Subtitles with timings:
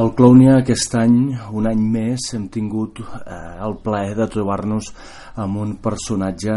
[0.00, 1.16] Al Clownia aquest any,
[1.52, 3.34] un any més, hem tingut eh,
[3.66, 4.86] el plaer de trobar-nos
[5.42, 6.54] amb un personatge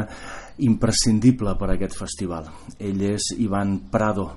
[0.63, 2.48] imprescindible per a aquest festival.
[2.79, 4.29] Ell és Ivan Prado,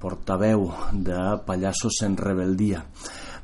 [0.00, 0.64] portaveu
[0.96, 2.80] de Pallassos en Rebeldia,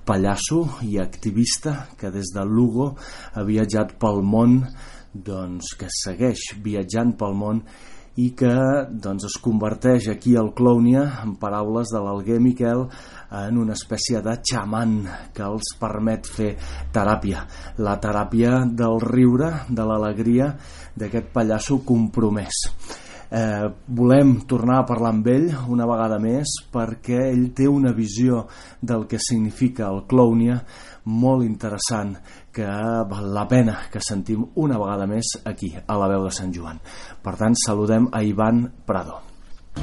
[0.09, 2.95] pallasso i activista que des de Lugo
[3.35, 4.63] ha viatjat pel món
[5.13, 7.61] doncs, que segueix viatjant pel món
[8.19, 8.53] i que
[8.91, 12.87] doncs, es converteix aquí al Clownia, en paraules de l'Alguer Miquel,
[13.31, 14.97] en una espècie de xaman
[15.35, 16.55] que els permet fer
[16.93, 17.45] teràpia.
[17.79, 20.51] La teràpia del riure, de l'alegria
[20.99, 22.65] d'aquest pallasso compromès.
[23.31, 28.47] Eh, volem tornar a parlar amb ell una vegada més perquè ell té una visió
[28.83, 30.57] del que significa el Clownia
[31.05, 32.17] molt interessant
[32.51, 36.51] que val la pena que sentim una vegada més aquí, a la veu de Sant
[36.53, 36.81] Joan.
[37.23, 39.21] Per tant, saludem a Ivan Prado.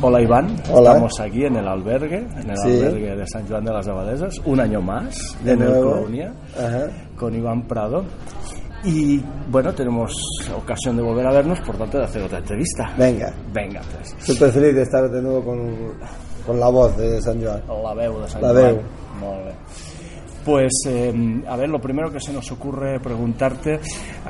[0.02, 0.92] Hola Iván, Hola.
[0.92, 2.84] estamos aquí en el albergue, en el Sí.
[2.84, 5.92] albergue de San Juan de las Abadesas, un año más De en el nuevo.
[5.94, 6.88] Colonia, Ajá.
[7.18, 8.04] con Iván Prado.
[8.90, 10.14] Y bueno, tenemos
[10.56, 12.94] ocasión de volver a vernos, por tanto, de hacer otra entrevista.
[12.98, 15.94] Venga, Venga, pues, súper feliz de estar de nuevo con,
[16.46, 17.62] con la voz de San Joan.
[17.84, 18.64] la veu de Sant La Joan.
[18.64, 18.82] veu.
[19.20, 19.52] Molt bé.
[20.46, 21.14] Pues, eh,
[21.50, 23.82] a ver, lo primero que se nos ocurre preguntarte,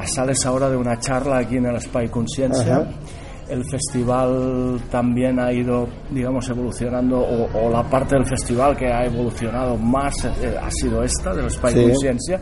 [0.05, 2.77] sales ahora de una charla aquí en el Spy Conciencia.
[2.77, 2.87] Ajá.
[3.49, 9.05] El festival también ha ido, digamos, evolucionando, o, o la parte del festival que ha
[9.05, 11.83] evolucionado más eh, ha sido esta, del Spy Sí.
[11.83, 12.41] Conciencia.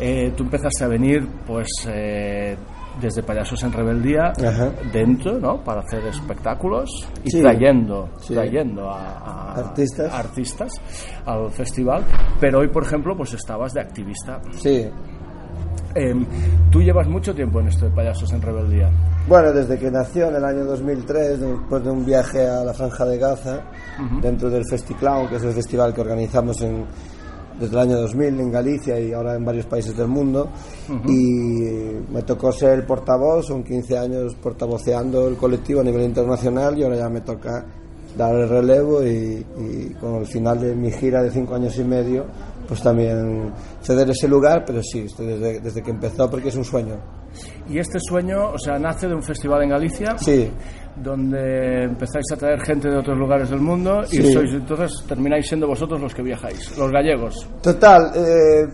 [0.00, 2.56] Eh, tú empezaste a venir, pues, eh,
[3.00, 4.70] desde Payasos en Rebeldía, Ajá.
[4.92, 5.62] dentro, ¿no?
[5.62, 6.88] Para hacer espectáculos
[7.24, 7.40] y Sí.
[7.40, 8.34] trayendo, Sí.
[8.34, 10.12] trayendo a, a- Artistas.
[10.12, 10.70] artistas
[11.26, 12.02] al festival,
[12.40, 14.40] pero hoy, por ejemplo, pues estabas de activista.
[14.52, 14.88] Sí.
[15.94, 16.24] Em,
[16.70, 18.88] Tú llevas mucho tiempo en esto de Payasos en Rebeldía.
[19.26, 23.04] Bueno, desde que nació en el año 2003, después de un viaje a la Franja
[23.06, 23.60] de Gaza,
[24.22, 26.84] dentro del FestiClown, que es el festival que organizamos en,
[27.60, 30.48] desde el año 2000 en Galicia y ahora en varios países del mundo,
[31.06, 36.78] y me tocó ser el portavoz, son 15 años portavoceando el colectivo a nivel internacional
[36.78, 37.66] y ahora ya me toca
[38.16, 41.84] dar el relevo y, y con el final de mi gira de 5 años y
[41.84, 42.24] medio,
[42.66, 43.52] pues también
[43.82, 47.19] ceder ese lugar, pero sí, estoy desde, desde que empezó porque es un sueño.
[47.68, 50.50] Y este sueño, o sea, nace de un festival en Galicia, Sí,
[50.96, 54.32] donde empezáis a traer gente de otros lugares del mundo y Sí.
[54.32, 57.48] sois entonces termináis siendo vosotros los que viajáis, los gallegos.
[57.62, 58.66] Total, eh,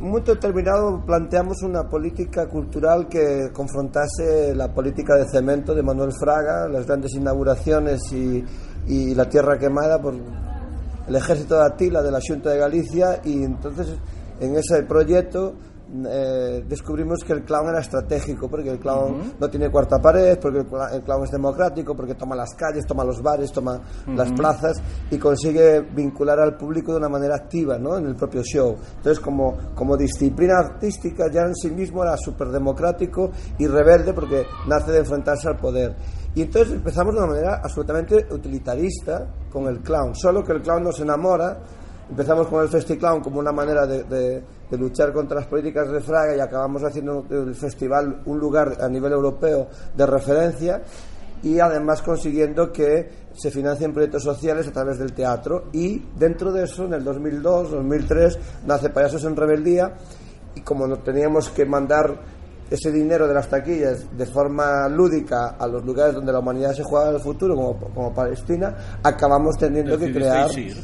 [0.00, 6.68] muy determinado planteamos una política cultural que confrontase la política de cemento de Manuel Fraga,
[6.68, 8.42] las grandes inauguraciones y,
[8.86, 10.14] y la tierra quemada por
[11.06, 13.88] el ejército de Atila de la Junta de Galicia y entonces
[14.40, 15.54] en ese proyecto
[16.06, 20.60] eh, descubrimos que el clown era estratégico porque el clown no tiene cuarta pared, porque
[20.60, 25.18] el clown es democrático, porque toma las calles, toma los bares, toma las plazas y
[25.18, 27.98] consigue vincular al público de una manera activa ¿no?
[27.98, 28.76] en el propio show.
[28.96, 34.46] Entonces, como, como disciplina artística ya en sí mismo era súper democrático y rebelde porque
[34.66, 35.94] nace de enfrentarse al poder.
[36.34, 40.82] Y entonces empezamos de una manera absolutamente utilitarista con el clown, solo que el clown
[40.82, 41.60] nos enamora
[42.10, 46.00] Empezamos con el FestiClown como una manera de, de- de luchar contra las políticas de
[46.00, 50.82] Fraga y acabamos haciendo del festival un lugar a nivel europeo de referencia
[51.42, 56.64] y además consiguiendo que se financien proyectos sociales a través del teatro y dentro de
[56.64, 59.92] eso en el 2002, 2003 nace Payasos en Rebeldía
[60.54, 62.18] y como no teníamos que mandar
[62.70, 66.82] ese dinero de las taquillas de forma lúdica a los lugares donde la humanidad se
[66.82, 70.76] juega en el futuro como, como Palestina acabamos teniendo que crear ir.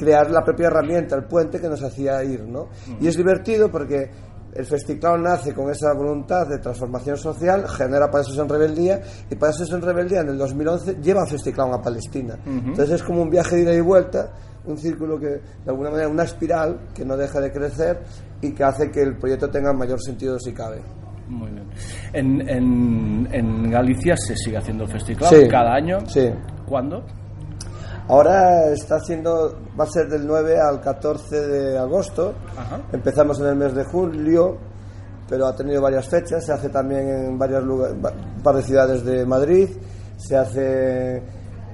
[0.00, 2.68] Crear la propia herramienta, el puente que nos hacía ir, ¿no?
[3.00, 4.10] Y es divertido porque
[4.54, 9.00] el FestiClown nace con esa voluntad de transformación social, genera Payasos en Rebeldía,
[9.30, 12.36] y Payasos en Rebeldía en el 2011 lleva FestiClown a Palestina.
[12.46, 14.32] Entonces es como un viaje de ida y vuelta,
[14.64, 18.00] un círculo que, de alguna manera, una espiral que no deja de crecer
[18.40, 20.80] y que hace que el proyecto tenga mayor sentido si cabe.
[21.28, 21.70] Muy bien.
[22.12, 25.46] En, en, en Galicia se sigue haciendo festival Sí.
[25.48, 25.98] cada año.
[26.08, 26.28] Sí.
[26.66, 27.04] ¿Cuándo?
[28.10, 32.34] Ahora está haciendo, va a ser del 9 al 14 de agosto.
[32.58, 32.80] Ajá.
[32.92, 34.58] Empezamos en el mes de julio,
[35.28, 36.44] pero ha tenido varias fechas.
[36.44, 39.68] Se hace también en varios lugares, un par de ciudades de Madrid.
[40.16, 41.22] Se hace,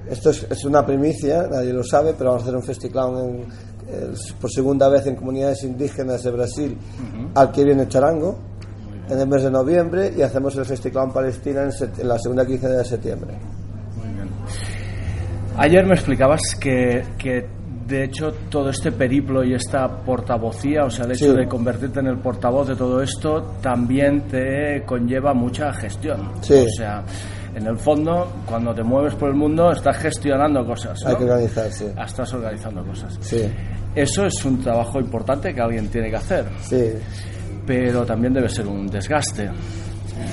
[0.07, 3.41] esto es, es una primicia, nadie lo sabe, pero vamos a hacer un FestiClown en,
[3.89, 6.77] eh, por segunda vez en comunidades indígenas de Brasil,
[7.33, 8.37] al que viene Charango,
[9.09, 12.75] en el mes de noviembre, y hacemos el FestiClown Palestina en, en la segunda quincena
[12.75, 13.39] de septiembre.
[15.57, 17.47] Ayer me explicabas que, que
[17.87, 21.37] de hecho todo este periplo y esta portavocía, o sea, el hecho Sí.
[21.37, 26.31] de convertirte en el portavoz de todo esto, también te conlleva mucha gestión.
[26.41, 26.53] Sí.
[26.53, 27.03] O sea,
[27.55, 30.99] en el fondo, cuando te mueves por el mundo, estás gestionando cosas.
[31.03, 31.09] ¿no?
[31.09, 31.93] Hay que organizarse.
[32.05, 33.17] Estás organizando cosas.
[33.21, 33.49] Sí.
[33.95, 36.45] Eso es un trabajo importante que alguien tiene que hacer.
[36.61, 36.91] Sí.
[37.65, 39.49] Pero también debe ser un desgaste.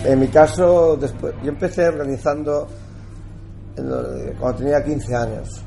[0.04, 2.66] En mi caso, después, yo empecé organizando
[3.76, 5.64] cuando tenía 15 años.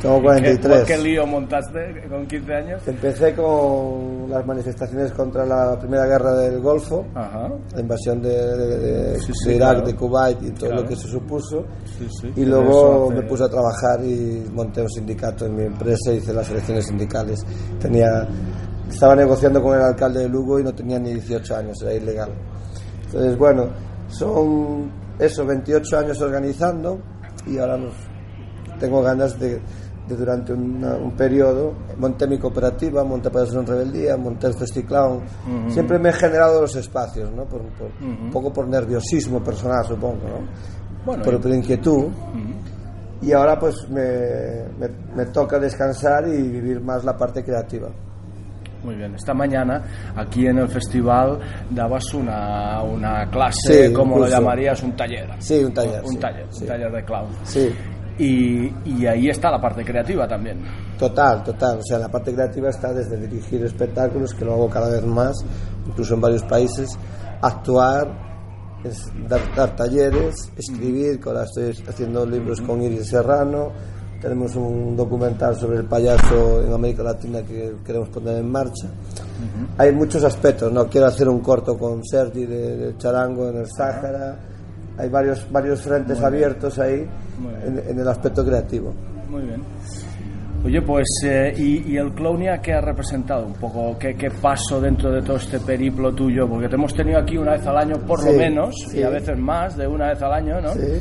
[0.00, 0.84] Tengo 43.
[0.84, 2.82] ¿Qué, lío montaste con 15 años?
[2.86, 9.18] Empecé con las manifestaciones contra la Primera Guerra del Golfo, la invasión de,
[9.48, 11.64] Irak, de Kuwait y todo lo que se supuso.
[12.36, 16.48] y luego me puse a trabajar y monté un sindicato en mi empresa, hice las
[16.50, 17.44] elecciones sindicales.
[17.80, 18.28] Tenía,
[18.88, 22.32] estaba negociando con el alcalde de Lugo y no tenía ni 18 años, era ilegal.
[23.06, 23.68] Entonces, bueno,
[24.06, 27.13] son eso, 28 años organizando
[27.46, 27.78] y ahora
[28.78, 29.60] tengo ganas de,
[30.08, 35.22] durante un periodo, monté mi cooperativa, monté en Rebeldía, monté el Festiclown.
[35.68, 37.44] Siempre me he generado los espacios, ¿no?
[37.44, 40.20] Por, Un poco por nerviosismo personal, supongo,
[41.04, 41.22] ¿no?
[41.22, 42.08] por, inquietud.
[43.22, 44.64] Y ahora pues me,
[45.14, 47.88] me toca descansar y vivir más la parte creativa.
[48.84, 49.14] Muy bien.
[49.14, 49.82] Esta mañana
[50.14, 51.38] aquí en el festival
[51.70, 54.82] dabas una, una clase, ¿cómo lo llamarías?
[54.82, 55.28] Un taller.
[55.38, 56.02] Sí, un taller.
[56.04, 57.28] Un taller, un taller de clown.
[57.44, 57.74] Sí.
[58.16, 60.62] Y, y, ahí está la parte creativa también.
[60.96, 61.78] Total, total.
[61.78, 65.34] O sea, la parte creativa está desde dirigir espectáculos, que lo hago cada vez más,
[65.84, 66.96] incluso en varios países,
[67.42, 68.06] actuar,
[69.28, 73.72] dar, dar, talleres, escribir, que ahora estoy haciendo libros con Iris Serrano,
[74.24, 78.88] tenemos un documental sobre el payaso en América Latina que queremos poner en marcha.
[79.76, 80.88] Hay muchos aspectos, ¿no?
[80.88, 84.38] Quiero hacer un corto con Sergi de, Charango en el Sáhara.
[84.96, 87.06] Hay varios, varios frentes abiertos ahí
[87.66, 88.94] en, en, el aspecto creativo.
[89.28, 89.62] Muy bien.
[90.64, 93.98] Oye, pues, eh, ¿y, el Clownia qué ha representado un poco?
[93.98, 96.48] ¿Qué, ¿Qué, paso dentro de todo este periplo tuyo?
[96.48, 99.38] Porque te hemos tenido aquí una vez al año, por lo menos, y a veces
[99.38, 100.72] más de una vez al año, ¿no?
[100.72, 100.98] Sí.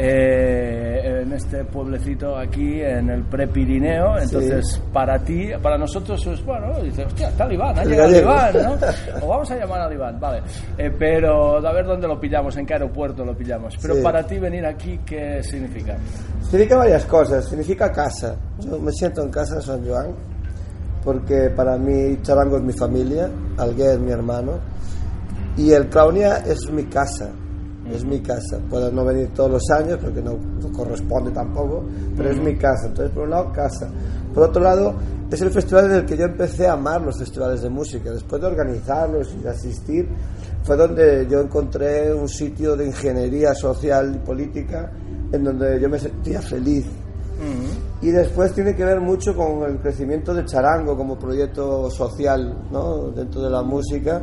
[0.00, 4.18] Eh, en este pueblecito aquí, en el Prepirineo.
[4.18, 8.22] Entonces, para ti, para nosotros, es bueno, dices, hostia, está el Iván, ha llegado el
[8.22, 8.76] Iván, ¿no?
[9.22, 10.42] O vamos a llamar al Iván, vale.
[10.76, 13.76] Eh, pero, a ver dónde lo pillamos, en qué aeropuerto lo pillamos.
[13.82, 15.96] Pero para ti, venir aquí, ¿qué significa?
[16.50, 17.44] Significa varias cosas.
[17.44, 18.34] Significa casa.
[18.60, 20.14] Yo me siento en casa en San Juan,
[21.04, 24.52] porque para mí Charango es mi familia, Algué es mi hermano,
[25.56, 27.28] y el Claunia es mi casa,
[27.92, 28.58] es mi casa.
[28.70, 30.38] Puedo no venir todos los años, porque no,
[30.72, 31.84] corresponde tampoco,
[32.16, 32.86] pero es mi casa.
[32.86, 33.90] Entonces, por un lado, casa.
[34.32, 34.94] Por otro lado,
[35.30, 38.10] es el festival en el que yo empecé a amar los festivales de música.
[38.10, 40.08] Después de organizarlos y de asistir,
[40.62, 44.90] fue donde yo encontré un sitio de ingeniería social y política
[45.32, 46.86] en donde yo me sentía feliz.
[48.02, 53.10] Y después tiene que ver mucho con el crecimiento de Charango como proyecto social ¿no?
[53.10, 54.20] dentro de la música,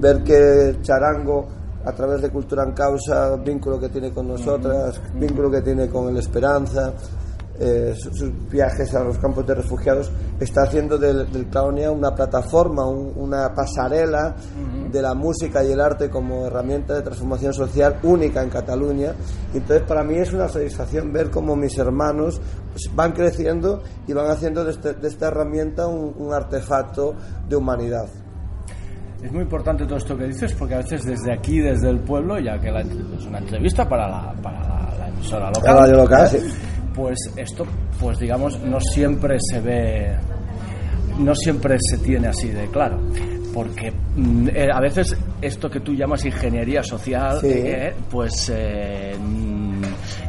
[0.00, 1.46] ver que Charango
[1.84, 6.08] a través de Cultura en Causa, vínculo que tiene con nosotras, vínculo que tiene con
[6.08, 6.92] el Esperanza,
[7.60, 11.48] eh, sus, viajes a los campos de refugiados, está haciendo del, del
[11.90, 14.36] una plataforma, una pasarela
[14.90, 19.12] de la música y el arte como herramienta de transformación social única en Cataluña.
[19.54, 22.40] entonces para mí es una satisfacción ver cómo mis hermanos
[22.72, 27.14] pues, van creciendo y van haciendo de, este, esta herramienta un, artefacto
[27.48, 28.06] de humanidad.
[29.22, 32.38] Es muy importante todo esto que dices porque a veces desde aquí, desde el pueblo,
[32.38, 36.38] ya que es una entrevista para la, para la, emisora local, local sí
[36.98, 37.64] pues esto,
[38.00, 40.16] pues digamos, no siempre se ve,
[41.20, 42.98] no siempre se tiene así de claro
[43.52, 49.82] porque mm, eh, a veces esto que tú llamas ingeniería social, eh, pues eh, mm,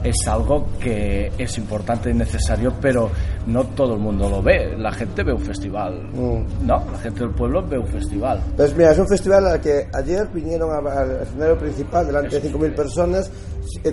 [0.03, 3.11] es algo que es importante y necesario, pero
[3.47, 4.75] no todo el mundo lo ve.
[4.77, 6.65] La gente ve un festival, mm.
[6.65, 6.83] ¿no?
[6.91, 8.41] La gente del pueblo ve un festival.
[8.55, 12.75] Pues mira, es un festival al que ayer vinieron al escenario principal delante de 5.000
[12.75, 13.31] personas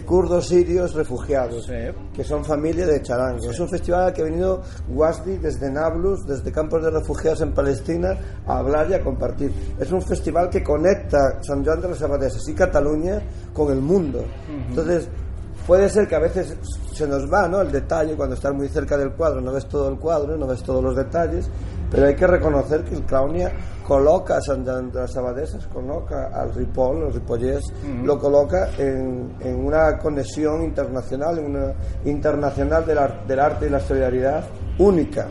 [0.05, 1.71] kurdos sirios refugiados,
[2.15, 3.51] que son familia de Charango.
[3.51, 7.53] Es un festival al que ha venido Wasdi desde Nablus, desde campos de refugiados en
[7.53, 9.53] Palestina, a hablar y a compartir.
[9.79, 13.21] Es un festival que conecta San Juan de las Abadesas y Cataluña
[13.53, 14.25] con el mundo.
[14.69, 15.09] Entonces,
[15.67, 16.57] puede ser que a veces
[16.93, 17.61] se nos va ¿no?
[17.61, 20.63] el detalle cuando estás muy cerca del cuadro, no ves todo el cuadro, no ves
[20.63, 21.51] todos los detalles,
[21.91, 23.53] pero hay que reconocer que el Claunia
[23.87, 24.57] coloca a
[24.93, 27.63] las Abadesas, coloca al Ripoll, los Ripollés,
[28.03, 31.73] lo coloca en, en, una conexión internacional, en una
[32.05, 34.45] internacional del, del arte y la solidaridad
[34.79, 35.27] única.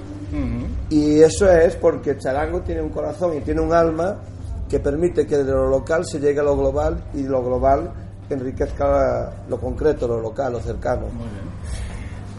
[0.89, 4.17] Y eso es porque Charango tiene un corazón y tiene un alma
[4.69, 7.91] que permite que de lo local se llegue a lo global y lo global
[8.33, 11.07] enriquezca lo concreto, lo local, lo cercano.
[11.07, 11.45] Muy bien.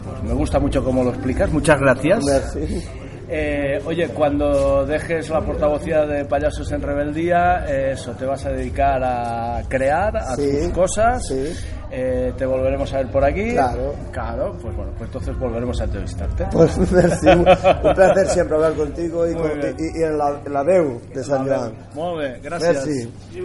[0.03, 2.23] Pues me gusta mucho cómo lo explicas, muchas gracias.
[3.29, 8.51] Eh, oye, cuando dejes la portavocía de Payasos en Rebeldía, eh, eso, te vas a
[8.51, 11.21] dedicar a crear, a tus cosas.
[11.91, 13.51] Eh, te volveremos a ver por aquí.
[13.51, 13.93] Claro.
[14.11, 16.47] Claro, pues bueno, pues entonces volveremos a entrevistarte.
[16.51, 20.63] Pues merci, un, placer siempre hablar contigo y, con, y, y en, la, en la
[20.63, 21.75] veu de Sant Joan.
[21.95, 22.85] Molt bé, gràcies.
[22.85, 23.43] Merci.